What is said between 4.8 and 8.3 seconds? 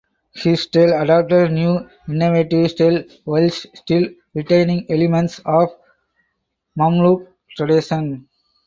elements of Mamluk tradition.